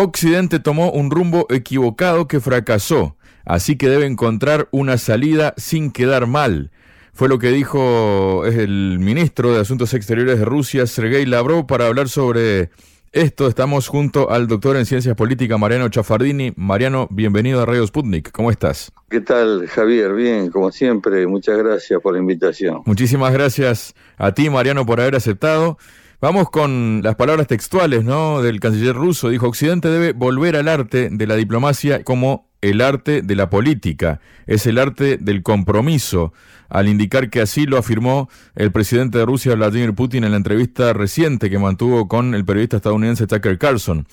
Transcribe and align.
Occidente 0.00 0.60
tomó 0.60 0.92
un 0.92 1.10
rumbo 1.10 1.46
equivocado 1.50 2.28
que 2.28 2.38
fracasó, 2.38 3.16
así 3.44 3.76
que 3.76 3.88
debe 3.88 4.06
encontrar 4.06 4.68
una 4.70 4.96
salida 4.96 5.54
sin 5.56 5.90
quedar 5.90 6.28
mal. 6.28 6.70
Fue 7.12 7.28
lo 7.28 7.40
que 7.40 7.48
dijo 7.48 8.44
el 8.46 9.00
ministro 9.00 9.52
de 9.52 9.60
Asuntos 9.60 9.94
Exteriores 9.94 10.38
de 10.38 10.44
Rusia, 10.44 10.86
Sergei 10.86 11.26
Lavrov, 11.26 11.66
para 11.66 11.88
hablar 11.88 12.08
sobre 12.08 12.70
esto 13.10 13.48
estamos 13.48 13.88
junto 13.88 14.30
al 14.30 14.46
doctor 14.46 14.76
en 14.76 14.86
Ciencias 14.86 15.16
Políticas, 15.16 15.58
Mariano 15.58 15.88
Chafardini. 15.88 16.52
Mariano, 16.54 17.08
bienvenido 17.10 17.60
a 17.60 17.66
Radio 17.66 17.84
Sputnik. 17.84 18.30
¿Cómo 18.30 18.52
estás? 18.52 18.92
¿Qué 19.08 19.20
tal, 19.20 19.66
Javier? 19.66 20.12
Bien, 20.12 20.50
como 20.50 20.70
siempre. 20.70 21.26
Muchas 21.26 21.58
gracias 21.58 22.00
por 22.00 22.12
la 22.12 22.20
invitación. 22.20 22.82
Muchísimas 22.84 23.32
gracias 23.32 23.94
a 24.16 24.32
ti, 24.32 24.48
Mariano, 24.48 24.86
por 24.86 25.00
haber 25.00 25.16
aceptado. 25.16 25.78
Vamos 26.20 26.50
con 26.50 27.00
las 27.04 27.14
palabras 27.14 27.46
textuales 27.46 28.02
¿no? 28.02 28.42
del 28.42 28.58
canciller 28.58 28.96
ruso. 28.96 29.28
Dijo, 29.28 29.46
Occidente 29.46 29.88
debe 29.88 30.12
volver 30.12 30.56
al 30.56 30.66
arte 30.66 31.10
de 31.12 31.26
la 31.28 31.36
diplomacia 31.36 32.02
como 32.02 32.48
el 32.60 32.80
arte 32.80 33.22
de 33.22 33.36
la 33.36 33.50
política, 33.50 34.20
es 34.48 34.66
el 34.66 34.78
arte 34.78 35.16
del 35.16 35.44
compromiso, 35.44 36.32
al 36.68 36.88
indicar 36.88 37.30
que 37.30 37.40
así 37.40 37.66
lo 37.66 37.78
afirmó 37.78 38.28
el 38.56 38.72
presidente 38.72 39.18
de 39.18 39.26
Rusia, 39.26 39.54
Vladimir 39.54 39.94
Putin, 39.94 40.24
en 40.24 40.32
la 40.32 40.38
entrevista 40.38 40.92
reciente 40.92 41.50
que 41.50 41.58
mantuvo 41.60 42.08
con 42.08 42.34
el 42.34 42.44
periodista 42.44 42.78
estadounidense 42.78 43.28
Tucker 43.28 43.56
Carlson. 43.56 44.04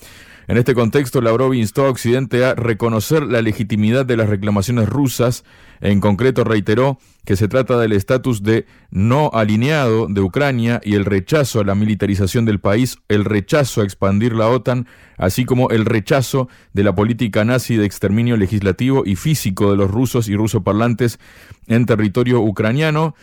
En 0.48 0.58
este 0.58 0.74
contexto, 0.74 1.20
Lavrov 1.20 1.54
instó 1.54 1.86
a 1.86 1.90
Occidente 1.90 2.44
a 2.44 2.54
reconocer 2.54 3.24
la 3.24 3.42
legitimidad 3.42 4.06
de 4.06 4.16
las 4.16 4.28
reclamaciones 4.28 4.88
rusas. 4.88 5.44
En 5.80 6.00
concreto, 6.00 6.44
reiteró 6.44 6.98
que 7.24 7.34
se 7.34 7.48
trata 7.48 7.78
del 7.78 7.92
estatus 7.92 8.44
de 8.44 8.64
no 8.90 9.30
alineado 9.34 10.06
de 10.08 10.20
Ucrania 10.20 10.80
y 10.84 10.94
el 10.94 11.04
rechazo 11.04 11.60
a 11.60 11.64
la 11.64 11.74
militarización 11.74 12.44
del 12.44 12.60
país, 12.60 12.98
el 13.08 13.24
rechazo 13.24 13.80
a 13.80 13.84
expandir 13.84 14.34
la 14.34 14.48
OTAN, 14.48 14.86
así 15.18 15.44
como 15.44 15.70
el 15.70 15.84
rechazo 15.84 16.48
de 16.72 16.84
la 16.84 16.94
política 16.94 17.44
nazi 17.44 17.74
de 17.74 17.84
exterminio 17.84 18.36
legislativo 18.36 19.02
y 19.04 19.16
físico 19.16 19.72
de 19.72 19.76
los 19.76 19.90
rusos 19.90 20.28
y 20.28 20.36
rusoparlantes 20.36 21.18
en 21.66 21.86
territorio 21.86 22.40
ucraniano 22.40 23.16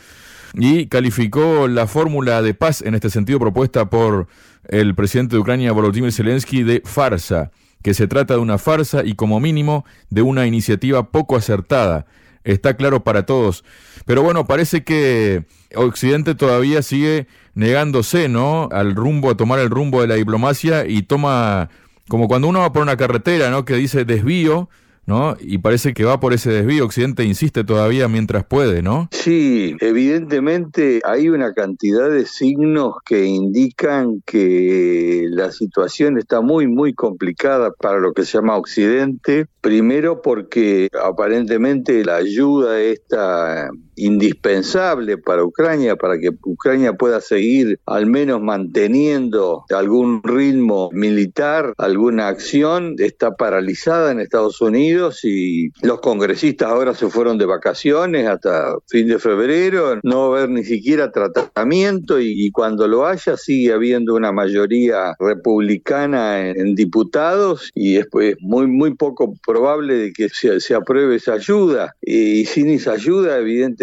y 0.54 0.88
calificó 0.88 1.68
la 1.68 1.88
fórmula 1.88 2.42
de 2.42 2.54
paz 2.54 2.82
en 2.82 2.96
este 2.96 3.10
sentido 3.10 3.40
propuesta 3.40 3.90
por 3.90 4.28
el 4.68 4.96
presidente 4.96 5.36
de 5.36 5.42
Ucrania, 5.42 5.72
Volodymyr 5.72 6.12
Zelensky, 6.12 6.64
de 6.64 6.82
farsa, 6.86 7.52
que 7.82 7.94
se 7.94 8.08
trata 8.08 8.36
de 8.36 8.40
una 8.40 8.58
farsa 8.58 9.04
y 9.04 9.16
como 9.16 9.40
mínimo 9.40 9.86
de 10.10 10.22
una 10.22 10.46
iniciativa 10.46 11.10
poco 11.12 11.36
acertada. 11.36 12.06
Está 12.44 12.76
claro 12.76 13.04
para 13.04 13.26
todos. 13.26 13.64
Pero 14.06 14.22
bueno, 14.22 14.46
parece 14.46 14.84
que 14.84 15.46
Occidente 15.76 16.36
todavía 16.36 16.82
sigue 16.82 17.28
negándose, 17.56 18.30
¿no? 18.30 18.70
Al 18.72 18.96
rumbo, 18.96 19.32
a 19.32 19.38
tomar 19.38 19.60
el 19.60 19.70
rumbo 19.70 20.02
de 20.02 20.08
la 20.08 20.16
diplomacia 20.16 20.86
y 20.86 21.04
toma, 21.04 21.70
como 22.08 22.28
cuando 22.28 22.48
uno 22.48 22.60
va 22.60 22.74
por 22.74 22.82
una 22.84 22.98
carretera, 22.98 23.50
¿no? 23.50 23.66
Que 23.66 23.76
dice 23.76 24.06
desvío, 24.06 24.70
¿no? 25.06 25.36
Y 25.40 25.58
parece 25.58 25.94
que 25.94 26.06
va 26.06 26.20
por 26.20 26.34
ese 26.34 26.52
desvío. 26.52 26.86
Occidente 26.86 27.24
insiste 27.24 27.64
todavía 27.64 28.08
mientras 28.08 28.46
puede, 28.46 28.82
¿no? 28.82 29.10
Sí, 29.12 29.76
evidentemente 29.80 31.02
hay 31.06 31.30
una 31.30 31.54
cantidad 31.54 32.10
de 32.10 32.26
signos 32.26 32.96
que 33.06 33.26
indican 33.26 34.22
que 34.26 35.28
la 35.30 35.52
situación 35.52 36.18
está 36.18 36.42
muy, 36.42 36.68
muy 36.68 36.94
complicada 36.94 37.72
para 37.72 38.00
lo 38.00 38.14
que 38.14 38.26
se 38.26 38.38
llama 38.38 38.58
Occidente. 38.58 39.48
Primero 39.62 40.22
porque 40.22 40.90
aparentemente 41.02 42.04
la 42.04 42.18
ayuda 42.18 42.80
está 42.82 43.70
indispensable 43.96 45.18
para 45.18 45.44
Ucrania, 45.44 45.96
para 45.96 46.20
que 46.20 46.32
Ucrania 46.44 46.94
pueda 46.94 47.22
seguir 47.22 47.80
al 47.86 48.06
menos 48.06 48.42
manteniendo 48.42 49.66
algún 49.70 50.22
ritmo 50.24 50.90
militar, 50.92 51.74
alguna 51.78 52.28
acción, 52.28 52.96
está 52.98 53.36
paralizada 53.36 54.12
en 54.12 54.20
Estados 54.20 54.62
Unidos 54.62 55.24
y 55.24 55.70
los 55.82 56.00
congresistas 56.02 56.70
ahora 56.70 56.94
se 56.94 57.10
fueron 57.10 57.38
de 57.38 57.46
vacaciones 57.46 58.28
hasta 58.28 58.76
fin 58.88 59.08
de 59.08 59.20
febrero, 59.20 60.00
no 60.04 60.30
va 60.30 60.38
a 60.38 60.44
haber 60.44 60.50
ni 60.50 60.64
siquiera 60.64 61.12
tratamiento 61.12 62.20
y, 62.20 62.52
cuando 62.52 62.88
lo 62.88 63.06
haya 63.08 63.36
sigue 63.38 63.74
habiendo 63.74 64.16
una 64.16 64.32
mayoría 64.32 65.16
republicana 65.20 66.50
en, 66.50 66.76
diputados 66.76 67.72
y 67.74 67.98
es 67.98 68.08
pues, 68.12 68.36
muy, 68.40 68.68
muy 68.68 68.96
poco 68.96 69.34
probable 69.46 69.96
de 69.96 70.14
que 70.14 70.30
se, 70.30 70.60
se 70.60 70.76
apruebe 70.76 71.16
esa 71.16 71.34
ayuda. 71.34 71.96
Y 72.02 72.46
sin 72.46 72.70
esa 72.70 72.94
ayuda 72.94 73.38
evidentemente 73.38 73.83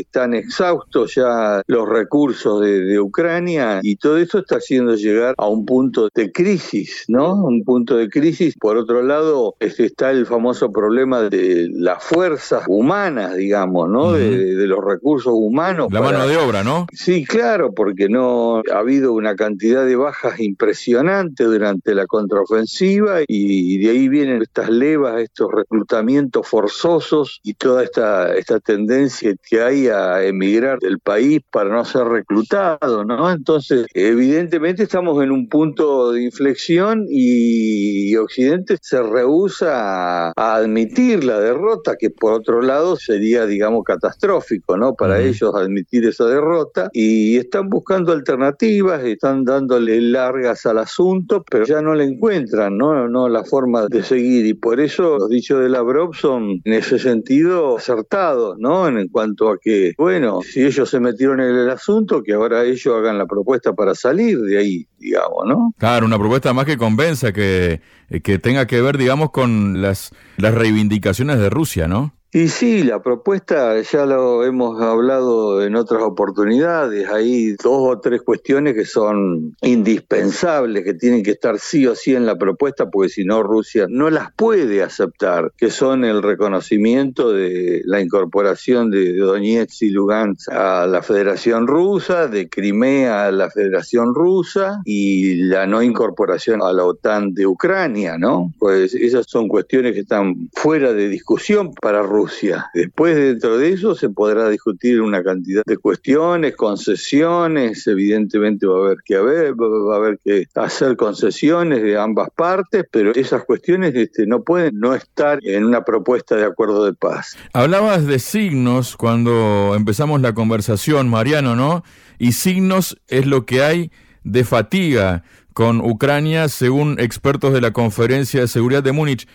están 0.00 0.34
exhaustos 0.34 1.14
ya 1.14 1.62
los 1.66 1.88
recursos 1.88 2.60
de, 2.60 3.00
Ucrania 3.00 3.80
y 3.82 3.96
todo 3.96 4.18
esto 4.18 4.38
está 4.38 4.56
haciendo 4.56 4.94
llegar 4.94 5.34
a 5.38 5.48
un 5.48 5.64
punto 5.64 6.08
de 6.14 6.30
crisis, 6.30 7.04
¿no? 7.08 7.34
Un 7.34 7.64
punto 7.64 7.96
de 7.96 8.08
crisis. 8.08 8.54
Por 8.60 8.76
otro 8.76 9.02
lado, 9.02 9.56
este, 9.60 9.86
está 9.86 10.10
el 10.10 10.26
famoso 10.26 10.70
problema 10.70 11.22
de 11.22 11.68
las 11.72 12.02
fuerzas 12.04 12.64
humanas, 12.68 13.34
digamos, 13.36 13.88
¿no? 13.88 14.12
de, 14.12 14.66
los 14.66 14.84
recursos 14.84 15.32
humanos. 15.34 15.88
La 15.90 16.00
mano 16.00 16.26
de 16.26 16.36
obra, 16.36 16.62
¿no? 16.62 16.86
Sí, 16.92 17.24
claro, 17.24 17.72
porque 17.72 18.08
no 18.08 18.62
ha 18.72 18.78
habido 18.78 19.12
una 19.12 19.34
cantidad 19.34 19.84
de 19.84 19.96
bajas 19.96 20.38
impresionante 20.40 21.44
durante 21.44 21.94
la 21.94 22.06
contraofensiva 22.06 23.20
y 23.26 23.78
de 23.78 23.90
ahí 23.90 24.08
vienen 24.08 24.42
estas 24.42 24.68
levas, 24.70 25.20
estos 25.20 25.50
reclutamientos 25.50 26.46
forzosos 26.46 27.40
y 27.42 27.54
toda 27.54 27.82
esta, 27.82 28.34
esta 28.34 28.60
tendencia 28.60 29.21
que, 29.22 29.60
hay 29.62 29.88
a 29.88 30.24
emigrar 30.24 30.78
del 30.80 30.98
país 30.98 31.40
para 31.50 31.70
no 31.70 31.84
ser 31.84 32.04
reclutado, 32.06 33.04
¿no? 33.04 33.30
Entonces, 33.30 33.86
evidentemente 33.94 34.82
estamos 34.82 35.22
en 35.22 35.30
un 35.30 35.48
punto 35.48 36.12
de 36.12 36.22
inflexión 36.22 37.06
y 37.08 38.14
Occidente 38.16 38.76
se 38.80 39.02
rehúsa 39.02 40.30
a, 40.30 40.32
admitir 40.56 41.24
la 41.24 41.40
derrota, 41.40 41.96
que 41.98 42.10
por 42.10 42.32
otro 42.32 42.62
lado 42.62 42.96
sería, 42.96 43.46
digamos, 43.46 43.84
catastrófico, 43.84 44.76
¿no? 44.76 44.94
Para 44.94 45.20
ellos 45.20 45.54
admitir 45.54 46.04
esa 46.06 46.26
derrota 46.26 46.90
y 46.92 47.36
están 47.36 47.68
buscando 47.68 48.12
alternativas, 48.12 49.02
están 49.04 49.44
dándole 49.44 50.00
largas 50.00 50.66
al 50.66 50.78
asunto, 50.78 51.44
pero 51.48 51.64
ya 51.64 51.80
no 51.80 51.94
le 51.94 52.04
encuentran, 52.04 52.76
¿no? 52.76 53.08
No 53.08 53.28
la 53.28 53.44
forma 53.44 53.86
de 53.86 54.02
seguir 54.02 54.46
y 54.46 54.54
por 54.54 54.80
eso 54.80 55.18
los 55.18 55.28
dichos 55.28 55.62
de 55.62 55.68
Lavrov 55.68 56.14
son 56.14 56.60
en 56.64 56.72
ese 56.72 56.98
sentido 56.98 57.76
acertados, 57.76 58.56
¿no? 58.58 58.88
En 58.88 58.98
cuanto 59.12 59.50
a 59.50 59.58
que, 59.58 59.92
bueno, 59.96 60.40
si 60.42 60.64
ellos 60.64 60.88
se 60.90 60.98
metieron 60.98 61.40
en 61.40 61.54
el 61.54 61.70
asunto, 61.70 62.22
que 62.22 62.32
ahora 62.32 62.64
ellos 62.64 62.94
hagan 62.96 63.18
la 63.18 63.26
propuesta 63.26 63.72
para 63.72 63.94
salir 63.94 64.40
de 64.40 64.58
ahí, 64.58 64.86
digamos, 64.98 65.46
¿no? 65.46 65.74
Claro, 65.78 66.06
una 66.06 66.18
propuesta 66.18 66.52
más 66.52 66.64
que 66.64 66.76
convenza, 66.76 67.32
que, 67.32 67.80
que 68.22 68.38
tenga 68.38 68.66
que 68.66 68.80
ver, 68.80 68.98
digamos, 68.98 69.30
con 69.30 69.82
las, 69.82 70.10
las 70.38 70.54
reivindicaciones 70.54 71.38
de 71.38 71.50
Rusia, 71.50 71.86
¿no? 71.86 72.14
Y 72.34 72.48
sí, 72.48 72.82
la 72.82 73.02
propuesta 73.02 73.78
ya 73.82 74.06
lo 74.06 74.42
hemos 74.42 74.80
hablado 74.80 75.62
en 75.62 75.76
otras 75.76 76.02
oportunidades. 76.02 77.06
Hay 77.10 77.52
dos 77.62 77.90
o 77.90 78.00
tres 78.00 78.22
cuestiones 78.22 78.72
que 78.74 78.86
son 78.86 79.54
indispensables, 79.60 80.82
que 80.82 80.94
tienen 80.94 81.22
que 81.22 81.32
estar 81.32 81.58
sí 81.58 81.86
o 81.86 81.94
sí 81.94 82.14
en 82.14 82.24
la 82.24 82.38
propuesta, 82.38 82.88
porque 82.88 83.10
si 83.10 83.26
no 83.26 83.42
Rusia 83.42 83.84
no 83.86 84.08
las 84.08 84.32
puede 84.32 84.82
aceptar, 84.82 85.52
que 85.58 85.68
son 85.68 86.06
el 86.06 86.22
reconocimiento 86.22 87.32
de 87.32 87.82
la 87.84 88.00
incorporación 88.00 88.90
de 88.90 89.14
Donetsk 89.14 89.82
y 89.82 89.90
Lugansk 89.90 90.50
a 90.50 90.86
la 90.86 91.02
Federación 91.02 91.66
Rusa, 91.66 92.28
de 92.28 92.48
Crimea 92.48 93.26
a 93.26 93.30
la 93.30 93.50
Federación 93.50 94.14
Rusa 94.14 94.80
y 94.86 95.34
la 95.34 95.66
no 95.66 95.82
incorporación 95.82 96.62
a 96.62 96.72
la 96.72 96.86
OTAN 96.86 97.34
de 97.34 97.46
Ucrania, 97.46 98.16
¿no? 98.16 98.54
Pues 98.58 98.94
esas 98.94 99.26
son 99.28 99.48
cuestiones 99.48 99.92
que 99.92 100.00
están 100.00 100.48
fuera 100.54 100.94
de 100.94 101.10
discusión 101.10 101.74
para 101.74 102.00
Rusia 102.00 102.21
Rusia. 102.22 102.70
Después, 102.72 103.16
dentro 103.16 103.58
de 103.58 103.72
eso, 103.72 103.94
se 103.94 104.08
podrá 104.08 104.48
discutir 104.48 105.00
una 105.00 105.22
cantidad 105.22 105.62
de 105.66 105.76
cuestiones, 105.76 106.54
concesiones, 106.54 107.86
evidentemente 107.86 108.66
va 108.66 108.76
a 108.76 108.84
haber 108.86 108.98
que 109.04 109.16
haber, 109.16 109.54
va 109.54 109.94
a 109.94 109.96
haber 109.96 110.20
que 110.24 110.46
hacer 110.54 110.96
concesiones 110.96 111.82
de 111.82 111.98
ambas 111.98 112.28
partes, 112.34 112.84
pero 112.90 113.12
esas 113.14 113.44
cuestiones 113.44 113.94
este, 113.94 114.26
no 114.26 114.42
pueden 114.42 114.78
no 114.78 114.94
estar 114.94 115.40
en 115.42 115.64
una 115.64 115.84
propuesta 115.84 116.36
de 116.36 116.44
acuerdo 116.44 116.84
de 116.84 116.94
paz. 116.94 117.36
Hablabas 117.52 118.06
de 118.06 118.18
signos 118.18 118.96
cuando 118.96 119.74
empezamos 119.74 120.20
la 120.20 120.32
conversación, 120.32 121.08
Mariano, 121.08 121.56
¿no? 121.56 121.82
Y 122.18 122.32
signos 122.32 122.96
es 123.08 123.26
lo 123.26 123.46
que 123.46 123.62
hay 123.62 123.90
de 124.22 124.44
fatiga 124.44 125.24
con 125.52 125.80
Ucrania, 125.80 126.48
según 126.48 126.98
expertos 126.98 127.52
de 127.52 127.60
la 127.60 127.72
Conferencia 127.72 128.40
de 128.40 128.48
Seguridad 128.48 128.82
de 128.82 128.92
Múnich. 128.92 129.26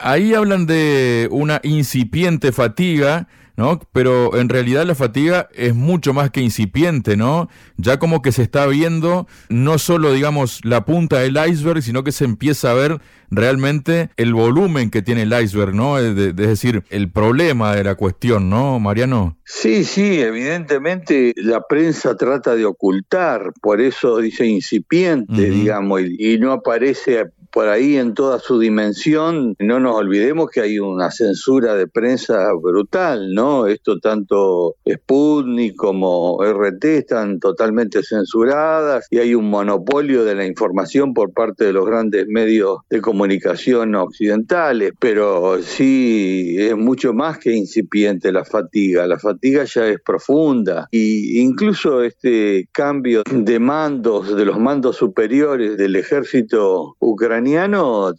Ahí 0.00 0.34
hablan 0.34 0.66
de 0.66 1.28
una 1.30 1.60
incipiente 1.62 2.52
fatiga 2.52 3.28
¿no? 3.60 3.78
Pero 3.92 4.38
en 4.38 4.48
realidad 4.48 4.86
la 4.86 4.94
fatiga 4.94 5.50
es 5.52 5.74
mucho 5.74 6.14
más 6.14 6.30
que 6.30 6.40
incipiente, 6.40 7.18
¿no? 7.18 7.50
Ya 7.76 7.98
como 7.98 8.22
que 8.22 8.32
se 8.32 8.42
está 8.42 8.66
viendo 8.66 9.26
no 9.50 9.76
solo, 9.76 10.14
digamos, 10.14 10.60
la 10.64 10.86
punta 10.86 11.18
del 11.18 11.36
iceberg, 11.36 11.82
sino 11.82 12.02
que 12.02 12.10
se 12.10 12.24
empieza 12.24 12.70
a 12.70 12.74
ver 12.74 13.02
realmente 13.30 14.08
el 14.16 14.32
volumen 14.32 14.90
que 14.90 15.02
tiene 15.02 15.22
el 15.22 15.38
iceberg, 15.38 15.74
¿no? 15.74 15.98
Es, 15.98 16.16
decir, 16.34 16.84
el 16.88 17.10
problema 17.10 17.76
de 17.76 17.84
la 17.84 17.96
cuestión, 17.96 18.48
¿no, 18.48 18.80
Mariano? 18.80 19.36
Sí, 19.44 19.84
sí, 19.84 20.22
evidentemente 20.22 21.34
la 21.36 21.60
prensa 21.68 22.16
trata 22.16 22.56
de 22.56 22.64
ocultar, 22.64 23.52
por 23.60 23.82
eso 23.82 24.18
dice 24.18 24.46
incipiente, 24.46 25.50
digamos, 25.50 26.00
y, 26.00 26.34
y 26.34 26.38
no 26.38 26.52
aparece 26.52 27.26
por 27.52 27.68
ahí 27.68 27.96
en 27.96 28.14
toda 28.14 28.38
su 28.38 28.58
dimensión, 28.58 29.54
no 29.58 29.80
nos 29.80 29.96
olvidemos 29.96 30.50
que 30.50 30.60
hay 30.60 30.78
una 30.78 31.10
censura 31.10 31.74
de 31.74 31.86
prensa 31.86 32.48
brutal, 32.60 33.34
¿no? 33.34 33.66
Esto 33.66 33.98
tanto 33.98 34.76
Sputnik 34.88 35.76
como 35.76 36.38
RT 36.42 36.84
están 36.84 37.40
totalmente 37.40 38.02
censuradas 38.02 39.06
y 39.10 39.18
hay 39.18 39.34
un 39.34 39.50
monopolio 39.50 40.24
de 40.24 40.34
la 40.34 40.46
información 40.46 41.14
por 41.14 41.32
parte 41.32 41.64
de 41.64 41.72
los 41.72 41.86
grandes 41.86 42.26
medios 42.28 42.78
de 42.88 43.00
comunicación 43.00 43.94
occidentales, 43.94 44.92
pero 44.98 45.60
sí 45.62 46.56
es 46.58 46.76
mucho 46.76 47.12
más 47.12 47.38
que 47.38 47.52
incipiente 47.52 48.32
la 48.32 48.44
fatiga, 48.44 49.06
la 49.06 49.18
fatiga 49.18 49.64
ya 49.64 49.86
es 49.86 50.00
profunda 50.00 50.88
y 50.90 51.40
incluso 51.40 52.02
este 52.02 52.68
cambio 52.72 53.22
de 53.30 53.58
mandos, 53.58 54.34
de 54.36 54.44
los 54.44 54.58
mandos 54.58 54.96
superiores 54.96 55.76
del 55.76 55.96
ejército 55.96 56.96
ucraniano, 56.98 57.39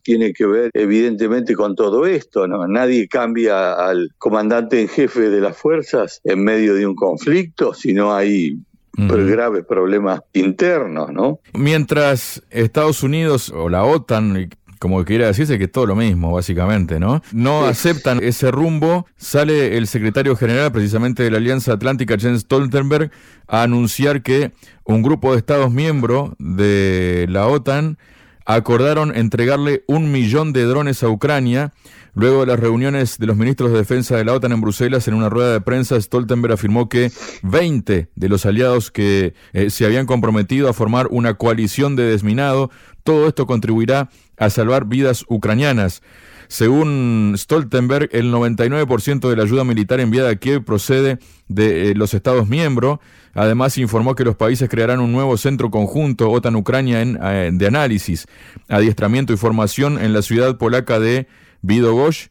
tiene 0.04 0.34
que 0.34 0.46
ver 0.46 0.72
evidentemente 0.74 1.56
con 1.56 1.76
todo 1.76 2.06
esto, 2.06 2.48
¿no? 2.48 2.68
Nadie 2.68 3.08
cambia 3.08 3.74
al 3.74 4.10
comandante 4.18 4.82
en 4.82 4.88
jefe 4.88 5.30
de 5.30 5.42
las 5.42 5.58
fuerzas 5.58 6.22
en 6.24 6.44
medio 6.44 6.76
de 6.76 6.86
un 6.86 6.96
conflicto 6.96 7.74
si 7.74 7.94
no 7.94 8.14
hay 8.14 8.58
graves 8.94 9.66
problemas 9.66 10.22
internos, 10.34 11.12
¿no? 11.12 11.40
Mientras 11.54 12.44
Estados 12.50 13.04
Unidos 13.04 13.50
o 13.50 13.70
la 13.70 13.84
OTAN 13.84 14.50
como 14.80 15.06
quiera 15.06 15.28
decirse 15.28 15.60
que 15.60 15.66
es 15.66 15.72
todo 15.72 15.86
lo 15.86 15.96
mismo, 15.96 16.32
básicamente, 16.32 17.00
¿no? 17.00 17.22
No 17.34 17.66
aceptan 17.66 18.20
ese 18.24 18.50
rumbo. 18.50 19.06
Sale 19.16 19.78
el 19.78 19.86
secretario 19.86 20.36
general, 20.36 20.72
precisamente 20.72 21.22
de 21.22 21.30
la 21.30 21.38
Alianza 21.38 21.74
Atlántica, 21.74 22.18
Jens 22.18 22.42
Stoltenberg, 22.42 23.12
a 23.48 23.62
anunciar 23.62 24.24
que 24.24 24.54
un 24.84 25.04
grupo 25.04 25.34
de 25.34 25.38
Estados 25.38 25.70
miembros 25.70 26.32
de 26.40 27.28
la 27.30 27.46
OTAN 27.46 28.00
acordaron 28.46 29.16
entregarle 29.16 29.84
un 29.88 30.12
millón 30.12 30.54
de 30.54 30.64
drones 30.64 31.04
a 31.04 31.10
Ucrania. 31.10 31.74
Luego 32.14 32.42
de 32.42 32.48
las 32.48 32.60
reuniones 32.60 33.18
de 33.20 33.26
los 33.26 33.38
ministros 33.38 33.72
de 33.72 33.78
defensa 33.78 34.18
de 34.18 34.26
la 34.26 34.34
OTAN 34.34 34.52
en 34.52 34.60
Bruselas, 34.60 35.08
en 35.08 35.14
una 35.14 35.30
rueda 35.30 35.54
de 35.54 35.62
prensa, 35.62 36.00
Stoltenberg 36.00 36.54
afirmó 36.54 36.90
que 36.90 37.10
20 37.44 38.10
de 38.14 38.30
los 38.30 38.46
aliados 38.46 38.92
que 38.92 39.34
eh, 39.54 39.70
se 39.70 39.86
habían 39.86 40.06
comprometido 40.06 40.68
a 40.68 40.74
formar 40.74 41.08
una 41.10 41.36
coalición 41.36 41.96
de 41.96 42.04
desminado, 42.04 42.70
todo 43.04 43.30
esto 43.30 43.48
contribuirá 43.48 44.10
a 44.38 44.50
salvar 44.50 44.86
vidas 44.86 45.24
ucranianas. 45.30 46.02
Según 46.52 47.34
Stoltenberg, 47.38 48.10
el 48.12 48.30
99% 48.30 49.30
de 49.30 49.38
la 49.38 49.44
ayuda 49.44 49.64
militar 49.64 50.02
enviada 50.02 50.32
a 50.32 50.36
Kiev 50.36 50.66
procede 50.66 51.18
de 51.48 51.92
eh, 51.92 51.96
los 51.96 52.14
Estados 52.14 52.50
miembros. 52.50 53.00
Además, 53.34 53.78
informó 53.78 54.16
que 54.16 54.26
los 54.26 54.36
países 54.36 54.68
crearán 54.68 55.00
un 55.00 55.14
nuevo 55.14 55.38
centro 55.38 55.72
conjunto 55.72 56.30
OTAN-Ucrania 56.30 57.04
eh, 57.04 57.52
de 57.54 57.68
análisis, 57.68 58.26
adiestramiento 58.68 59.32
y 59.32 59.38
formación 59.38 59.98
en 59.98 60.12
la 60.12 60.22
ciudad 60.22 60.58
polaca 60.58 61.00
de 61.00 61.26
Vidogosh. 61.62 62.28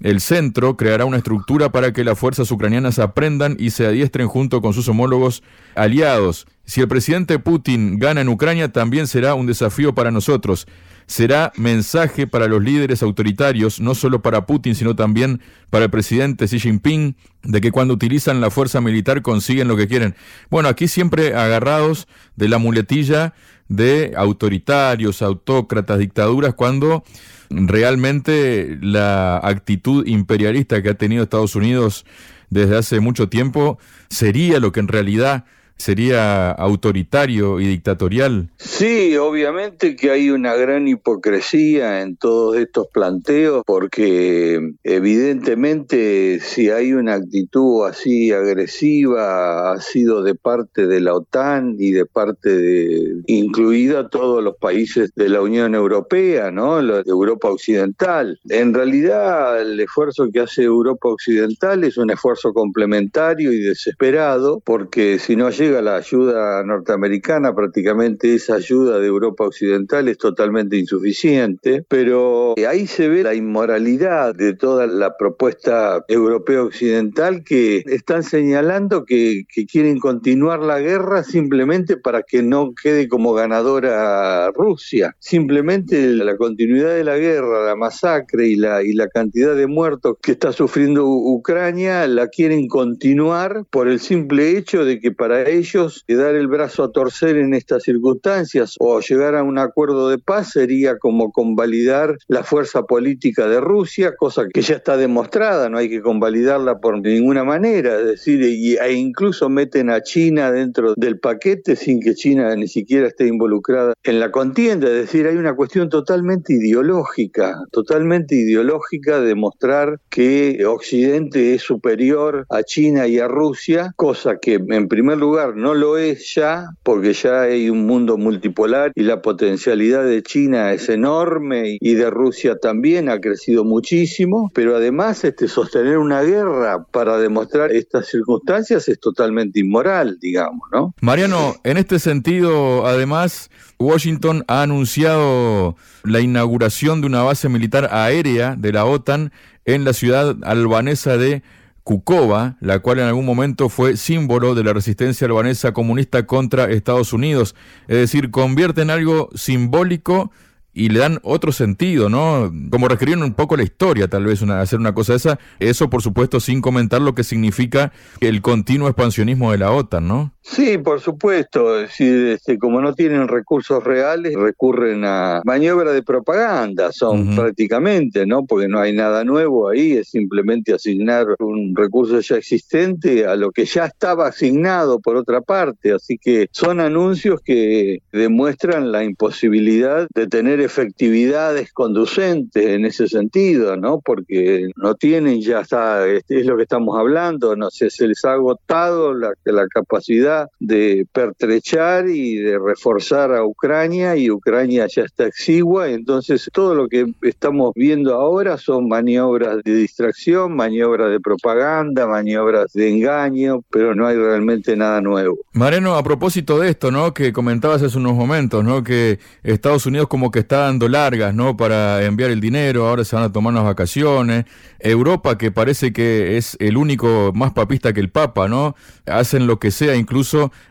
El 0.00 0.20
centro 0.20 0.76
creará 0.76 1.04
una 1.04 1.18
estructura 1.18 1.70
para 1.70 1.92
que 1.92 2.02
las 2.02 2.18
fuerzas 2.18 2.50
ucranianas 2.50 2.98
aprendan 2.98 3.56
y 3.56 3.70
se 3.70 3.86
adiestren 3.86 4.26
junto 4.26 4.62
con 4.62 4.72
sus 4.72 4.88
homólogos 4.88 5.44
aliados. 5.76 6.48
Si 6.64 6.80
el 6.80 6.88
presidente 6.88 7.38
Putin 7.38 8.00
gana 8.00 8.22
en 8.22 8.30
Ucrania, 8.30 8.72
también 8.72 9.06
será 9.06 9.36
un 9.36 9.46
desafío 9.46 9.94
para 9.94 10.10
nosotros 10.10 10.66
será 11.10 11.52
mensaje 11.56 12.28
para 12.28 12.46
los 12.46 12.62
líderes 12.62 13.02
autoritarios, 13.02 13.80
no 13.80 13.96
solo 13.96 14.22
para 14.22 14.46
Putin, 14.46 14.76
sino 14.76 14.94
también 14.94 15.40
para 15.68 15.86
el 15.86 15.90
presidente 15.90 16.46
Xi 16.46 16.60
Jinping, 16.60 17.16
de 17.42 17.60
que 17.60 17.72
cuando 17.72 17.94
utilizan 17.94 18.40
la 18.40 18.48
fuerza 18.48 18.80
militar 18.80 19.20
consiguen 19.20 19.66
lo 19.66 19.76
que 19.76 19.88
quieren. 19.88 20.14
Bueno, 20.50 20.68
aquí 20.68 20.86
siempre 20.86 21.34
agarrados 21.34 22.06
de 22.36 22.48
la 22.48 22.58
muletilla 22.58 23.34
de 23.66 24.12
autoritarios, 24.16 25.20
autócratas, 25.20 25.98
dictaduras, 25.98 26.54
cuando 26.54 27.02
realmente 27.50 28.78
la 28.80 29.38
actitud 29.38 30.06
imperialista 30.06 30.80
que 30.80 30.90
ha 30.90 30.94
tenido 30.94 31.24
Estados 31.24 31.56
Unidos 31.56 32.06
desde 32.50 32.76
hace 32.76 33.00
mucho 33.00 33.28
tiempo 33.28 33.80
sería 34.10 34.60
lo 34.60 34.70
que 34.70 34.78
en 34.78 34.86
realidad 34.86 35.44
sería 35.80 36.52
autoritario 36.52 37.58
y 37.58 37.66
dictatorial. 37.66 38.48
Sí, 38.56 39.16
obviamente 39.16 39.96
que 39.96 40.10
hay 40.10 40.30
una 40.30 40.54
gran 40.54 40.86
hipocresía 40.86 42.02
en 42.02 42.16
todos 42.16 42.56
estos 42.56 42.86
planteos 42.88 43.62
porque 43.66 44.74
evidentemente 44.84 46.40
si 46.40 46.70
hay 46.70 46.92
una 46.92 47.14
actitud 47.14 47.86
así 47.86 48.30
agresiva 48.30 49.72
ha 49.72 49.80
sido 49.80 50.22
de 50.22 50.34
parte 50.34 50.86
de 50.86 51.00
la 51.00 51.14
OTAN 51.14 51.76
y 51.78 51.92
de 51.92 52.06
parte 52.06 52.56
de 52.56 53.22
incluida 53.26 54.08
todos 54.08 54.42
los 54.42 54.56
países 54.56 55.10
de 55.14 55.28
la 55.28 55.40
Unión 55.40 55.74
Europea, 55.74 56.50
¿no? 56.50 56.80
La 56.82 57.02
Europa 57.06 57.48
Occidental. 57.48 58.38
En 58.48 58.74
realidad 58.74 59.60
el 59.60 59.80
esfuerzo 59.80 60.28
que 60.32 60.40
hace 60.40 60.64
Europa 60.64 61.08
Occidental 61.08 61.84
es 61.84 61.96
un 61.96 62.10
esfuerzo 62.10 62.52
complementario 62.52 63.52
y 63.52 63.60
desesperado 63.60 64.60
porque 64.64 65.18
si 65.18 65.36
no 65.36 65.50
llega 65.50 65.69
la 65.82 65.96
ayuda 65.96 66.62
norteamericana, 66.64 67.54
prácticamente 67.54 68.34
esa 68.34 68.56
ayuda 68.56 68.98
de 68.98 69.06
Europa 69.06 69.44
Occidental 69.44 70.08
es 70.08 70.18
totalmente 70.18 70.76
insuficiente, 70.76 71.84
pero 71.88 72.54
ahí 72.68 72.86
se 72.86 73.08
ve 73.08 73.22
la 73.22 73.34
inmoralidad 73.34 74.34
de 74.34 74.54
toda 74.54 74.86
la 74.86 75.16
propuesta 75.16 76.04
europea 76.08 76.62
occidental 76.62 77.44
que 77.44 77.82
están 77.86 78.22
señalando 78.22 79.04
que, 79.04 79.44
quieren 79.70 79.98
continuar 79.98 80.60
la 80.60 80.80
guerra 80.80 81.22
simplemente 81.22 81.96
para 81.96 82.22
que 82.22 82.42
no 82.42 82.72
quede 82.74 83.08
como 83.08 83.34
ganadora 83.34 84.50
Rusia. 84.52 85.14
Simplemente 85.18 86.08
la 86.08 86.36
continuidad 86.36 86.94
de 86.94 87.04
la 87.04 87.18
guerra, 87.18 87.66
la 87.66 87.76
masacre 87.76 88.48
y 88.48 88.56
la, 88.56 88.82
y 88.82 88.94
la 88.94 89.08
cantidad 89.08 89.54
de 89.54 89.66
muertos 89.66 90.16
que 90.22 90.32
está 90.32 90.52
sufriendo 90.52 91.06
Ucrania 91.06 92.06
la 92.06 92.28
quieren 92.28 92.68
continuar 92.68 93.64
por 93.70 93.88
el 93.88 94.00
simple 94.00 94.56
hecho 94.56 94.84
de 94.84 94.98
que 95.00 95.12
para 95.12 95.48
ellos 95.48 95.59
ellos 95.60 96.04
dar 96.08 96.34
el 96.34 96.48
brazo 96.48 96.84
a 96.84 96.92
torcer 96.92 97.36
en 97.36 97.54
estas 97.54 97.82
circunstancias 97.84 98.76
o 98.78 99.00
llegar 99.00 99.34
a 99.34 99.42
un 99.42 99.58
acuerdo 99.58 100.08
de 100.08 100.18
paz 100.18 100.50
sería 100.52 100.98
como 100.98 101.32
convalidar 101.32 102.16
la 102.28 102.42
fuerza 102.42 102.82
política 102.82 103.46
de 103.46 103.60
Rusia, 103.60 104.14
cosa 104.16 104.46
que 104.52 104.62
ya 104.62 104.76
está 104.76 104.96
demostrada, 104.96 105.68
no 105.68 105.78
hay 105.78 105.88
que 105.88 106.02
convalidarla 106.02 106.78
por 106.78 107.00
ninguna 107.00 107.44
manera, 107.44 107.98
es 108.00 108.06
decir, 108.06 108.42
e 108.42 108.92
incluso 108.92 109.48
meten 109.48 109.90
a 109.90 110.02
China 110.02 110.50
dentro 110.52 110.94
del 110.96 111.18
paquete 111.18 111.76
sin 111.76 112.00
que 112.00 112.14
China 112.14 112.54
ni 112.56 112.68
siquiera 112.68 113.08
esté 113.08 113.26
involucrada 113.26 113.94
en 114.02 114.20
la 114.20 114.30
contienda, 114.30 114.88
es 114.88 114.94
decir, 114.94 115.26
hay 115.26 115.36
una 115.36 115.54
cuestión 115.54 115.88
totalmente 115.88 116.54
ideológica, 116.54 117.62
totalmente 117.70 118.34
ideológica 118.34 119.20
de 119.20 119.34
mostrar 119.34 120.00
que 120.08 120.64
Occidente 120.66 121.54
es 121.54 121.62
superior 121.62 122.46
a 122.50 122.62
China 122.62 123.06
y 123.06 123.18
a 123.18 123.28
Rusia, 123.28 123.92
cosa 123.96 124.38
que 124.40 124.54
en 124.54 124.88
primer 124.88 125.18
lugar 125.18 125.49
no 125.56 125.74
lo 125.74 125.98
es 125.98 126.34
ya, 126.34 126.70
porque 126.82 127.12
ya 127.12 127.42
hay 127.42 127.70
un 127.70 127.86
mundo 127.86 128.16
multipolar 128.16 128.92
y 128.94 129.02
la 129.02 129.22
potencialidad 129.22 130.04
de 130.04 130.22
China 130.22 130.72
es 130.72 130.88
enorme 130.88 131.78
y 131.80 131.94
de 131.94 132.10
Rusia 132.10 132.58
también 132.58 133.08
ha 133.08 133.20
crecido 133.20 133.64
muchísimo, 133.64 134.50
pero 134.54 134.76
además 134.76 135.24
este, 135.24 135.48
sostener 135.48 135.98
una 135.98 136.22
guerra 136.22 136.84
para 136.90 137.18
demostrar 137.18 137.72
estas 137.72 138.08
circunstancias 138.08 138.88
es 138.88 139.00
totalmente 139.00 139.60
inmoral, 139.60 140.18
digamos, 140.20 140.68
¿no? 140.72 140.94
Mariano, 141.00 141.56
en 141.64 141.76
este 141.76 141.98
sentido, 141.98 142.86
además, 142.86 143.50
Washington 143.78 144.44
ha 144.48 144.62
anunciado 144.62 145.76
la 146.04 146.20
inauguración 146.20 147.00
de 147.00 147.06
una 147.06 147.22
base 147.22 147.48
militar 147.48 147.88
aérea 147.92 148.56
de 148.56 148.72
la 148.72 148.84
OTAN 148.84 149.32
en 149.64 149.84
la 149.84 149.92
ciudad 149.92 150.36
albanesa 150.42 151.16
de 151.16 151.42
Kukova, 151.90 152.56
la 152.60 152.78
cual 152.78 153.00
en 153.00 153.06
algún 153.06 153.26
momento 153.26 153.68
fue 153.68 153.96
símbolo 153.96 154.54
de 154.54 154.62
la 154.62 154.72
resistencia 154.72 155.26
albanesa 155.26 155.72
comunista 155.72 156.24
contra 156.24 156.70
Estados 156.70 157.12
Unidos. 157.12 157.56
Es 157.88 157.96
decir, 157.96 158.30
convierte 158.30 158.82
en 158.82 158.90
algo 158.90 159.28
simbólico 159.34 160.30
y 160.72 160.90
le 160.90 161.00
dan 161.00 161.18
otro 161.24 161.50
sentido, 161.50 162.08
¿no? 162.08 162.52
Como 162.70 162.86
reescribir 162.86 163.18
un 163.18 163.34
poco 163.34 163.56
la 163.56 163.64
historia, 163.64 164.06
tal 164.06 164.24
vez, 164.24 164.40
una, 164.40 164.60
hacer 164.60 164.78
una 164.78 164.94
cosa 164.94 165.16
esa. 165.16 165.40
Eso, 165.58 165.90
por 165.90 166.00
supuesto, 166.00 166.38
sin 166.38 166.60
comentar 166.60 167.00
lo 167.00 167.16
que 167.16 167.24
significa 167.24 167.90
el 168.20 168.40
continuo 168.40 168.86
expansionismo 168.86 169.50
de 169.50 169.58
la 169.58 169.72
OTAN, 169.72 170.06
¿no? 170.06 170.32
Sí, 170.42 170.78
por 170.78 171.00
supuesto. 171.00 171.78
Es 171.78 171.88
decir, 171.88 172.26
este, 172.28 172.58
como 172.58 172.80
no 172.80 172.94
tienen 172.94 173.28
recursos 173.28 173.84
reales, 173.84 174.34
recurren 174.34 175.04
a 175.04 175.42
maniobras 175.44 175.94
de 175.94 176.02
propaganda, 176.02 176.92
son 176.92 177.36
prácticamente, 177.36 178.26
¿no? 178.26 178.46
Porque 178.46 178.66
no 178.66 178.80
hay 178.80 178.94
nada 178.94 179.22
nuevo 179.22 179.68
ahí, 179.68 179.92
es 179.92 180.08
simplemente 180.08 180.72
asignar 180.72 181.26
un 181.40 181.76
recurso 181.76 182.20
ya 182.20 182.36
existente 182.36 183.26
a 183.26 183.36
lo 183.36 183.52
que 183.52 183.66
ya 183.66 183.84
estaba 183.84 184.28
asignado 184.28 184.98
por 184.98 185.16
otra 185.16 185.42
parte. 185.42 185.92
Así 185.92 186.16
que 186.18 186.48
son 186.52 186.80
anuncios 186.80 187.40
que 187.42 187.98
demuestran 188.10 188.92
la 188.92 189.04
imposibilidad 189.04 190.08
de 190.14 190.26
tener 190.26 190.60
efectividades 190.60 191.72
conducentes 191.72 192.66
en 192.66 192.86
ese 192.86 193.08
sentido, 193.08 193.76
¿no? 193.76 194.00
Porque 194.00 194.70
no 194.76 194.94
tienen, 194.94 195.42
ya 195.42 195.60
está, 195.60 196.08
es, 196.08 196.24
lo 196.28 196.56
que 196.56 196.62
estamos 196.62 196.98
hablando, 196.98 197.56
no 197.56 197.70
sé, 197.70 197.90
se 197.90 198.08
les 198.08 198.24
ha 198.24 198.32
agotado 198.32 199.12
la, 199.12 199.32
la 199.44 199.66
capacidad 199.68 200.29
de 200.58 201.06
pertrechar 201.12 202.08
y 202.08 202.36
de 202.36 202.58
reforzar 202.58 203.32
a 203.32 203.44
Ucrania 203.44 204.16
y 204.16 204.30
Ucrania 204.30 204.86
ya 204.86 205.02
está 205.02 205.26
exigua, 205.26 205.88
entonces 205.88 206.48
todo 206.52 206.74
lo 206.74 206.88
que 206.88 207.06
estamos 207.22 207.72
viendo 207.74 208.14
ahora 208.14 208.56
son 208.58 208.88
maniobras 208.88 209.62
de 209.64 209.74
distracción, 209.74 210.54
maniobras 210.54 211.10
de 211.10 211.20
propaganda, 211.20 212.06
maniobras 212.06 212.72
de 212.72 212.90
engaño, 212.90 213.60
pero 213.70 213.94
no 213.94 214.06
hay 214.06 214.16
realmente 214.16 214.76
nada 214.76 215.00
nuevo. 215.00 215.38
Mariano, 215.52 215.96
a 215.96 216.02
propósito 216.02 216.58
de 216.58 216.70
esto, 216.70 216.90
¿no? 216.90 217.14
Que 217.14 217.32
comentabas 217.32 217.82
hace 217.82 217.98
unos 217.98 218.14
momentos, 218.14 218.64
¿no? 218.64 218.82
Que 218.82 219.18
Estados 219.42 219.86
Unidos 219.86 220.08
como 220.08 220.30
que 220.30 220.40
está 220.40 220.60
dando 220.60 220.88
largas, 220.88 221.34
¿no? 221.34 221.56
Para 221.56 222.04
enviar 222.04 222.30
el 222.30 222.40
dinero, 222.40 222.86
ahora 222.86 223.04
se 223.04 223.16
van 223.16 223.24
a 223.24 223.32
tomar 223.32 223.52
unas 223.52 223.64
vacaciones. 223.64 224.44
Europa, 224.78 225.36
que 225.36 225.50
parece 225.50 225.92
que 225.92 226.36
es 226.36 226.56
el 226.60 226.76
único 226.76 227.32
más 227.34 227.52
papista 227.52 227.92
que 227.92 228.00
el 228.00 228.10
Papa, 228.10 228.48
¿no? 228.48 228.74
Hacen 229.06 229.46
lo 229.46 229.58
que 229.58 229.70
sea, 229.70 229.96
incluso 229.96 230.19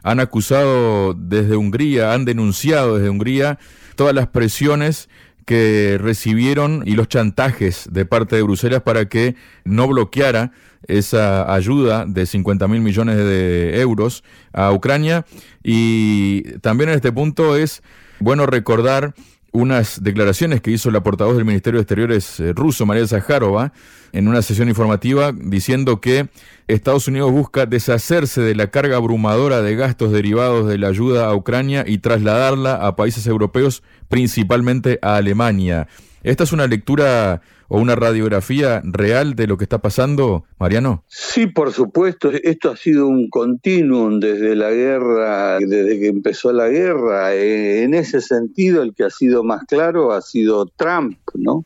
han 0.03 0.19
acusado 0.19 1.13
desde 1.13 1.55
Hungría, 1.55 2.13
han 2.13 2.25
denunciado 2.25 2.97
desde 2.97 3.09
Hungría 3.09 3.59
todas 3.95 4.13
las 4.13 4.27
presiones 4.27 5.09
que 5.45 5.97
recibieron 5.99 6.83
y 6.85 6.91
los 6.91 7.07
chantajes 7.07 7.89
de 7.91 8.05
parte 8.05 8.35
de 8.35 8.43
Bruselas 8.43 8.83
para 8.83 9.09
que 9.09 9.35
no 9.65 9.87
bloqueara 9.87 10.51
esa 10.87 11.53
ayuda 11.53 12.05
de 12.05 12.25
50 12.25 12.67
mil 12.67 12.81
millones 12.81 13.17
de 13.17 13.81
euros 13.81 14.23
a 14.53 14.71
Ucrania. 14.71 15.25
Y 15.63 16.43
también 16.59 16.91
en 16.91 16.95
este 16.97 17.11
punto 17.11 17.55
es 17.55 17.81
bueno 18.19 18.45
recordar 18.45 19.15
unas 19.51 20.03
declaraciones 20.03 20.61
que 20.61 20.71
hizo 20.71 20.91
la 20.91 21.01
portavoz 21.01 21.35
del 21.35 21.45
Ministerio 21.45 21.79
de 21.79 21.83
Exteriores 21.83 22.39
eh, 22.39 22.53
ruso, 22.53 22.85
María 22.85 23.07
Zaharova, 23.07 23.73
en 24.11 24.27
una 24.27 24.41
sesión 24.41 24.69
informativa 24.69 25.31
diciendo 25.33 26.01
que 26.01 26.29
Estados 26.67 27.07
Unidos 27.07 27.31
busca 27.31 27.65
deshacerse 27.65 28.41
de 28.41 28.55
la 28.55 28.67
carga 28.67 28.97
abrumadora 28.97 29.61
de 29.61 29.75
gastos 29.75 30.11
derivados 30.11 30.67
de 30.67 30.77
la 30.77 30.87
ayuda 30.87 31.27
a 31.27 31.35
Ucrania 31.35 31.83
y 31.87 31.99
trasladarla 31.99 32.75
a 32.75 32.95
países 32.95 33.25
europeos, 33.27 33.83
principalmente 34.07 34.99
a 35.01 35.15
Alemania. 35.15 35.87
Esta 36.23 36.43
es 36.43 36.51
una 36.51 36.67
lectura 36.67 37.41
o 37.69 37.79
una 37.79 37.95
radiografía 37.95 38.81
real 38.83 39.35
de 39.35 39.47
lo 39.47 39.57
que 39.57 39.63
está 39.63 39.77
pasando, 39.77 40.43
Mariano? 40.59 41.03
Sí, 41.07 41.47
por 41.47 41.71
supuesto. 41.71 42.31
Esto 42.31 42.71
ha 42.71 42.75
sido 42.75 43.07
un 43.07 43.29
continuum 43.29 44.19
desde 44.19 44.55
la 44.55 44.71
guerra, 44.71 45.59
desde 45.59 45.99
que 45.99 46.07
empezó 46.07 46.51
la 46.51 46.67
guerra. 46.67 47.33
Eh, 47.35 47.83
en 47.83 47.93
ese 47.93 48.21
sentido, 48.21 48.81
el 48.81 48.93
que 48.93 49.05
ha 49.05 49.09
sido 49.09 49.43
más 49.43 49.63
claro 49.65 50.11
ha 50.11 50.21
sido 50.21 50.65
Trump, 50.65 51.17
¿no? 51.35 51.63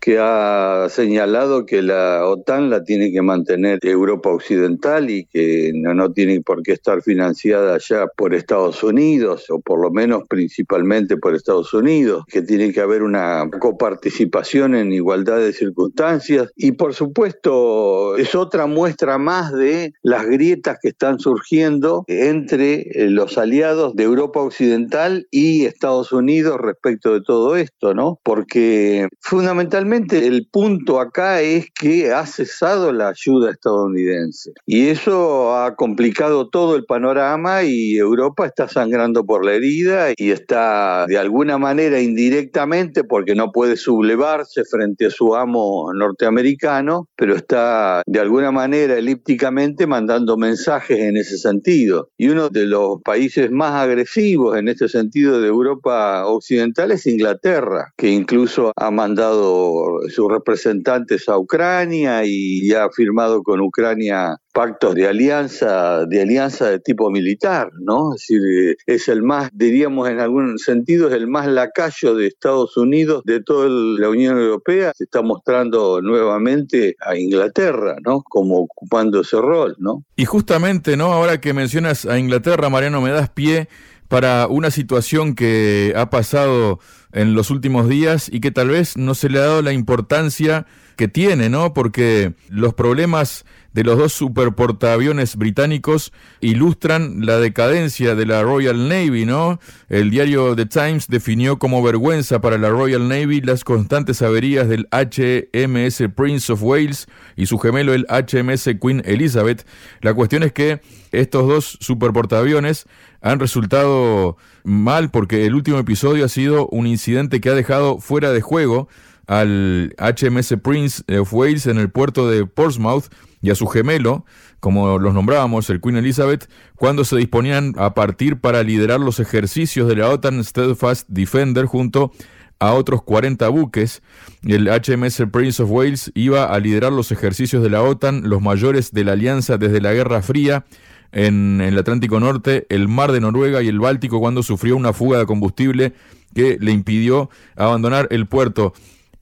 Que 0.00 0.18
ha 0.20 0.88
señalado 0.90 1.64
que 1.64 1.80
la 1.80 2.26
OTAN 2.26 2.68
la 2.68 2.84
tiene 2.84 3.12
que 3.12 3.22
mantener 3.22 3.78
Europa 3.82 4.30
Occidental 4.30 5.10
y 5.10 5.24
que 5.24 5.72
no, 5.74 5.94
no 5.94 6.12
tiene 6.12 6.40
por 6.40 6.62
qué 6.62 6.72
estar 6.72 7.02
financiada 7.02 7.78
ya 7.78 8.06
por 8.16 8.34
Estados 8.34 8.82
Unidos, 8.82 9.46
o 9.50 9.60
por 9.60 9.80
lo 9.80 9.90
menos 9.90 10.24
principalmente 10.28 11.16
por 11.16 11.34
Estados 11.34 11.72
Unidos, 11.72 12.24
que 12.26 12.42
tiene 12.42 12.72
que 12.72 12.80
haber 12.80 13.02
una 13.02 13.48
coparticipación 13.60 14.74
en 14.74 14.92
igualdad 14.92 15.35
de 15.38 15.52
circunstancias 15.52 16.50
y 16.56 16.72
por 16.72 16.94
supuesto 16.94 18.16
es 18.16 18.34
otra 18.34 18.66
muestra 18.66 19.18
más 19.18 19.52
de 19.52 19.92
las 20.02 20.26
grietas 20.26 20.78
que 20.80 20.88
están 20.88 21.18
surgiendo 21.18 22.04
entre 22.08 22.82
eh, 22.90 23.10
los 23.10 23.38
aliados 23.38 23.94
de 23.94 24.04
Europa 24.04 24.40
Occidental 24.40 25.26
y 25.30 25.64
Estados 25.64 26.12
Unidos 26.12 26.58
respecto 26.60 27.14
de 27.14 27.20
todo 27.22 27.56
esto, 27.56 27.94
¿no? 27.94 28.18
Porque 28.22 29.08
fundamentalmente 29.20 30.26
el 30.26 30.48
punto 30.50 31.00
acá 31.00 31.40
es 31.40 31.66
que 31.70 32.12
ha 32.12 32.26
cesado 32.26 32.92
la 32.92 33.08
ayuda 33.08 33.50
estadounidense 33.50 34.52
y 34.66 34.88
eso 34.88 35.56
ha 35.56 35.74
complicado 35.76 36.48
todo 36.48 36.76
el 36.76 36.84
panorama 36.84 37.62
y 37.62 37.96
Europa 37.96 38.46
está 38.46 38.68
sangrando 38.68 39.24
por 39.24 39.44
la 39.44 39.54
herida 39.54 40.12
y 40.16 40.30
está 40.30 41.06
de 41.06 41.18
alguna 41.18 41.58
manera 41.58 42.00
indirectamente 42.00 43.04
porque 43.04 43.34
no 43.34 43.52
puede 43.52 43.76
sublevarse 43.76 44.64
frente 44.64 45.06
a 45.06 45.10
su 45.10 45.25
amo 45.34 45.92
norteamericano, 45.92 47.08
pero 47.16 47.34
está 47.34 48.02
de 48.06 48.20
alguna 48.20 48.52
manera 48.52 48.98
elípticamente 48.98 49.86
mandando 49.86 50.36
mensajes 50.36 50.98
en 50.98 51.16
ese 51.16 51.38
sentido. 51.38 52.10
Y 52.16 52.28
uno 52.28 52.48
de 52.48 52.66
los 52.66 53.00
países 53.02 53.50
más 53.50 53.72
agresivos 53.72 54.56
en 54.56 54.68
este 54.68 54.88
sentido 54.88 55.40
de 55.40 55.48
Europa 55.48 56.26
Occidental 56.26 56.92
es 56.92 57.06
Inglaterra, 57.06 57.92
que 57.96 58.10
incluso 58.10 58.72
ha 58.76 58.90
mandado 58.90 60.00
sus 60.08 60.30
representantes 60.30 61.28
a 61.28 61.38
Ucrania 61.38 62.24
y 62.24 62.72
ha 62.72 62.88
firmado 62.90 63.42
con 63.42 63.60
Ucrania 63.60 64.36
pactos 64.56 64.94
de 64.94 65.06
alianza, 65.06 66.06
de 66.06 66.22
alianza 66.22 66.70
de 66.70 66.78
tipo 66.78 67.10
militar, 67.10 67.70
¿no? 67.78 68.14
Es 68.14 68.22
decir, 68.22 68.76
es 68.86 69.06
el 69.08 69.22
más, 69.22 69.50
diríamos 69.52 70.08
en 70.08 70.18
algún 70.18 70.58
sentido, 70.58 71.08
es 71.08 71.14
el 71.14 71.28
más 71.28 71.46
lacayo 71.46 72.14
de 72.14 72.28
Estados 72.28 72.74
Unidos 72.78 73.22
de 73.26 73.42
toda 73.42 73.68
la 73.68 74.08
Unión 74.08 74.38
Europea. 74.38 74.92
Se 74.96 75.04
está 75.04 75.20
mostrando 75.20 76.00
nuevamente 76.00 76.96
a 77.06 77.18
Inglaterra, 77.18 77.96
¿no? 78.02 78.22
Como 78.22 78.60
ocupando 78.60 79.20
ese 79.20 79.36
rol, 79.36 79.76
¿no? 79.78 80.04
Y 80.16 80.24
justamente, 80.24 80.96
¿no? 80.96 81.12
Ahora 81.12 81.38
que 81.38 81.52
mencionas 81.52 82.06
a 82.06 82.18
Inglaterra, 82.18 82.70
Mariano, 82.70 83.02
me 83.02 83.10
das 83.10 83.28
pie 83.28 83.68
para 84.08 84.46
una 84.46 84.70
situación 84.70 85.34
que 85.34 85.92
ha 85.96 86.08
pasado 86.08 86.78
en 87.12 87.34
los 87.34 87.50
últimos 87.50 87.90
días 87.90 88.30
y 88.32 88.40
que 88.40 88.52
tal 88.52 88.70
vez 88.70 88.96
no 88.96 89.14
se 89.14 89.28
le 89.28 89.38
ha 89.38 89.42
dado 89.42 89.60
la 89.60 89.74
importancia 89.74 90.66
que 90.96 91.08
tiene, 91.08 91.48
¿no? 91.48 91.74
Porque 91.74 92.32
los 92.48 92.74
problemas 92.74 93.44
de 93.76 93.84
los 93.84 93.98
dos 93.98 94.14
superportaaviones 94.14 95.36
británicos 95.36 96.10
ilustran 96.40 97.26
la 97.26 97.38
decadencia 97.38 98.14
de 98.14 98.24
la 98.24 98.42
Royal 98.42 98.88
Navy, 98.88 99.26
¿no? 99.26 99.60
El 99.90 100.08
diario 100.08 100.56
The 100.56 100.64
Times 100.64 101.08
definió 101.08 101.58
como 101.58 101.82
vergüenza 101.82 102.40
para 102.40 102.56
la 102.56 102.70
Royal 102.70 103.06
Navy 103.06 103.42
las 103.42 103.64
constantes 103.64 104.22
averías 104.22 104.66
del 104.68 104.88
HMS 104.90 106.04
Prince 106.16 106.50
of 106.50 106.62
Wales 106.62 107.06
y 107.36 107.44
su 107.44 107.58
gemelo 107.58 107.92
el 107.92 108.06
HMS 108.08 108.70
Queen 108.80 109.02
Elizabeth. 109.04 109.66
La 110.00 110.14
cuestión 110.14 110.42
es 110.42 110.52
que 110.52 110.80
estos 111.12 111.46
dos 111.46 111.76
superportaaviones 111.80 112.86
han 113.20 113.40
resultado 113.40 114.38
mal 114.64 115.10
porque 115.10 115.44
el 115.44 115.54
último 115.54 115.78
episodio 115.78 116.24
ha 116.24 116.28
sido 116.28 116.66
un 116.68 116.86
incidente 116.86 117.42
que 117.42 117.50
ha 117.50 117.54
dejado 117.54 117.98
fuera 117.98 118.32
de 118.32 118.40
juego 118.40 118.88
al 119.26 119.94
HMS 119.98 120.54
Prince 120.62 121.02
of 121.18 121.32
Wales 121.32 121.66
en 121.66 121.78
el 121.78 121.90
puerto 121.90 122.28
de 122.28 122.46
Portsmouth 122.46 123.04
y 123.42 123.50
a 123.50 123.54
su 123.54 123.66
gemelo, 123.66 124.24
como 124.60 124.98
los 124.98 125.14
nombrábamos, 125.14 125.68
el 125.70 125.80
Queen 125.80 125.96
Elizabeth, 125.96 126.48
cuando 126.76 127.04
se 127.04 127.16
disponían 127.16 127.74
a 127.76 127.94
partir 127.94 128.40
para 128.40 128.62
liderar 128.62 129.00
los 129.00 129.20
ejercicios 129.20 129.88
de 129.88 129.96
la 129.96 130.08
OTAN 130.08 130.42
Steadfast 130.42 131.08
Defender 131.08 131.66
junto 131.66 132.12
a 132.58 132.72
otros 132.72 133.02
40 133.02 133.48
buques. 133.48 134.02
El 134.42 134.68
HMS 134.68 135.22
Prince 135.30 135.62
of 135.62 135.70
Wales 135.70 136.10
iba 136.14 136.46
a 136.46 136.58
liderar 136.58 136.92
los 136.92 137.12
ejercicios 137.12 137.62
de 137.62 137.70
la 137.70 137.82
OTAN, 137.82 138.28
los 138.28 138.40
mayores 138.40 138.92
de 138.92 139.04
la 139.04 139.12
alianza 139.12 139.58
desde 139.58 139.80
la 139.80 139.92
Guerra 139.92 140.22
Fría, 140.22 140.64
en, 141.12 141.60
el 141.60 141.78
Atlántico 141.78 142.20
Norte, 142.20 142.66
el 142.68 142.88
Mar 142.88 143.12
de 143.12 143.20
Noruega 143.20 143.62
y 143.62 143.68
el 143.68 143.80
Báltico 143.80 144.20
cuando 144.20 144.42
sufrió 144.42 144.76
una 144.76 144.92
fuga 144.92 145.18
de 145.18 145.26
combustible 145.26 145.92
que 146.34 146.58
le 146.60 146.72
impidió 146.72 147.30
abandonar 147.56 148.08
el 148.10 148.26
puerto. 148.26 148.74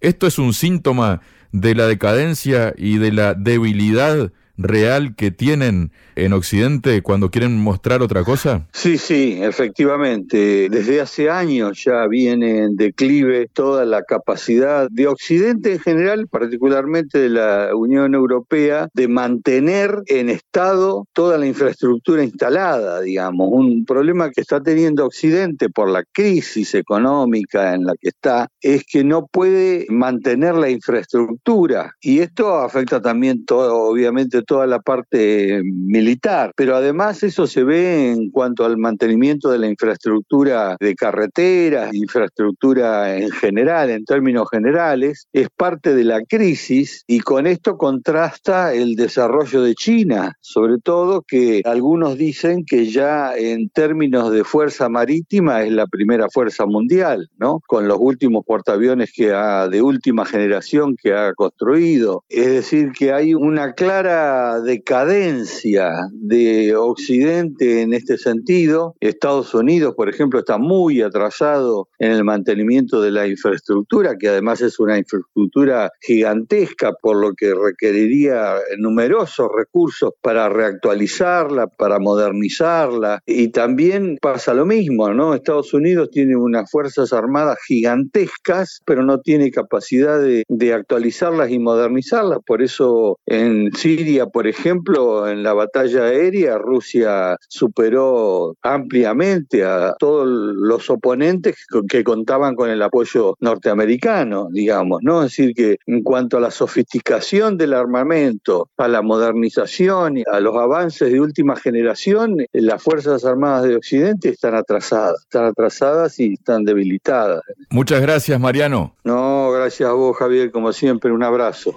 Esto 0.04 0.26
es 0.26 0.38
un 0.38 0.52
síntoma 0.52 1.22
de 1.50 1.74
la 1.74 1.86
decadencia 1.86 2.74
y 2.76 2.98
de 2.98 3.10
la 3.10 3.32
debilidad 3.32 4.32
real 4.56 5.14
que 5.16 5.30
tienen 5.30 5.92
en 6.16 6.32
Occidente 6.32 7.02
cuando 7.02 7.30
quieren 7.30 7.58
mostrar 7.58 8.02
otra 8.02 8.24
cosa? 8.24 8.66
Sí, 8.72 8.98
sí, 8.98 9.38
efectivamente. 9.40 10.68
Desde 10.70 11.00
hace 11.00 11.30
años 11.30 11.82
ya 11.84 12.06
viene 12.06 12.64
en 12.64 12.76
declive 12.76 13.48
toda 13.52 13.84
la 13.84 14.02
capacidad 14.02 14.88
de 14.90 15.06
Occidente 15.06 15.72
en 15.72 15.80
general, 15.80 16.28
particularmente 16.28 17.18
de 17.18 17.30
la 17.30 17.70
Unión 17.74 18.14
Europea, 18.14 18.88
de 18.94 19.08
mantener 19.08 20.02
en 20.06 20.28
estado 20.28 21.06
toda 21.12 21.38
la 21.38 21.46
infraestructura 21.46 22.22
instalada, 22.22 23.00
digamos. 23.00 23.48
Un 23.50 23.84
problema 23.84 24.30
que 24.30 24.40
está 24.40 24.62
teniendo 24.62 25.06
Occidente 25.06 25.68
por 25.68 25.90
la 25.90 26.04
crisis 26.12 26.74
económica 26.74 27.74
en 27.74 27.84
la 27.84 27.94
que 28.00 28.08
está 28.08 28.48
es 28.60 28.84
que 28.84 29.04
no 29.04 29.26
puede 29.26 29.86
mantener 29.88 30.54
la 30.54 30.70
infraestructura. 30.70 31.92
Y 32.00 32.20
esto 32.20 32.54
afecta 32.56 33.00
también 33.00 33.44
todo, 33.44 33.76
obviamente, 33.76 34.43
toda 34.44 34.66
la 34.66 34.80
parte 34.80 35.62
militar, 35.64 36.52
pero 36.56 36.76
además 36.76 37.22
eso 37.22 37.46
se 37.46 37.64
ve 37.64 38.12
en 38.12 38.30
cuanto 38.30 38.64
al 38.64 38.76
mantenimiento 38.76 39.50
de 39.50 39.58
la 39.58 39.68
infraestructura 39.68 40.76
de 40.80 40.94
carreteras, 40.94 41.94
infraestructura 41.94 43.16
en 43.16 43.30
general, 43.30 43.90
en 43.90 44.04
términos 44.04 44.48
generales, 44.50 45.26
es 45.32 45.48
parte 45.56 45.94
de 45.94 46.04
la 46.04 46.22
crisis 46.22 47.04
y 47.06 47.20
con 47.20 47.46
esto 47.46 47.76
contrasta 47.76 48.74
el 48.74 48.96
desarrollo 48.96 49.62
de 49.62 49.74
China, 49.74 50.36
sobre 50.40 50.78
todo 50.78 51.22
que 51.22 51.62
algunos 51.64 52.16
dicen 52.16 52.64
que 52.64 52.86
ya 52.86 53.34
en 53.36 53.68
términos 53.70 54.30
de 54.30 54.44
fuerza 54.44 54.88
marítima 54.88 55.62
es 55.62 55.72
la 55.72 55.86
primera 55.86 56.28
fuerza 56.30 56.66
mundial, 56.66 57.30
¿no? 57.38 57.60
Con 57.66 57.88
los 57.88 57.98
últimos 58.00 58.44
portaaviones 58.44 59.12
que 59.14 59.32
ha, 59.32 59.68
de 59.68 59.82
última 59.82 60.24
generación 60.24 60.96
que 61.00 61.14
ha 61.14 61.32
construido. 61.34 62.24
Es 62.28 62.46
decir, 62.46 62.92
que 62.92 63.12
hay 63.12 63.34
una 63.34 63.72
clara 63.72 64.33
decadencia 64.64 65.90
de 66.12 66.74
Occidente 66.76 67.82
en 67.82 67.92
este 67.92 68.18
sentido. 68.18 68.94
Estados 69.00 69.54
Unidos, 69.54 69.94
por 69.96 70.08
ejemplo, 70.08 70.38
está 70.40 70.58
muy 70.58 71.02
atrasado 71.02 71.88
en 71.98 72.12
el 72.12 72.24
mantenimiento 72.24 73.00
de 73.00 73.10
la 73.10 73.26
infraestructura, 73.26 74.16
que 74.18 74.28
además 74.28 74.60
es 74.60 74.78
una 74.78 74.98
infraestructura 74.98 75.90
gigantesca, 76.00 76.92
por 77.00 77.16
lo 77.16 77.32
que 77.34 77.54
requeriría 77.54 78.54
numerosos 78.78 79.48
recursos 79.54 80.12
para 80.20 80.48
reactualizarla, 80.48 81.66
para 81.66 81.98
modernizarla. 81.98 83.20
Y 83.26 83.48
también 83.48 84.18
pasa 84.20 84.54
lo 84.54 84.66
mismo. 84.66 85.08
Estados 85.34 85.74
Unidos 85.74 86.10
tiene 86.10 86.36
unas 86.36 86.70
fuerzas 86.70 87.12
armadas 87.12 87.58
gigantescas, 87.66 88.80
pero 88.84 89.02
no 89.02 89.20
tiene 89.20 89.50
capacidad 89.50 90.20
de 90.20 90.72
actualizarlas 90.72 91.50
y 91.50 91.58
modernizarlas. 91.58 92.38
Por 92.46 92.62
eso 92.62 93.18
en 93.26 93.72
Siria 93.72 94.23
por 94.30 94.46
ejemplo, 94.46 95.28
en 95.28 95.42
la 95.42 95.52
batalla 95.52 96.04
aérea, 96.04 96.58
Rusia 96.58 97.36
superó 97.48 98.56
ampliamente 98.62 99.64
a 99.64 99.94
todos 99.98 100.26
los 100.26 100.90
oponentes 100.90 101.66
que 101.88 102.04
contaban 102.04 102.54
con 102.54 102.70
el 102.70 102.82
apoyo 102.82 103.36
norteamericano, 103.40 104.48
digamos, 104.50 105.00
¿no? 105.02 105.22
Es 105.22 105.30
decir, 105.30 105.54
que 105.54 105.78
en 105.86 106.02
cuanto 106.02 106.36
a 106.36 106.40
la 106.40 106.50
sofisticación 106.50 107.56
del 107.56 107.74
armamento, 107.74 108.68
a 108.76 108.88
la 108.88 109.02
modernización, 109.02 110.22
a 110.30 110.40
los 110.40 110.56
avances 110.56 111.12
de 111.12 111.20
última 111.20 111.56
generación, 111.56 112.36
las 112.52 112.82
Fuerzas 112.82 113.24
Armadas 113.24 113.64
de 113.64 113.76
Occidente 113.76 114.30
están 114.30 114.54
atrasadas, 114.54 115.22
están 115.22 115.46
atrasadas 115.46 116.18
y 116.20 116.34
están 116.34 116.64
debilitadas. 116.64 117.40
Muchas 117.70 118.00
gracias, 118.00 118.38
Mariano. 118.40 118.94
No, 119.04 119.50
gracias 119.52 119.88
a 119.88 119.92
vos, 119.92 120.16
Javier, 120.16 120.50
como 120.50 120.72
siempre, 120.72 121.12
un 121.12 121.22
abrazo. 121.22 121.72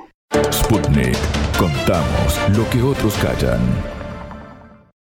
Sputnik. 0.52 1.47
Contamos 1.58 2.40
lo 2.56 2.70
que 2.70 2.84
otros 2.84 3.16
callan. 3.18 3.97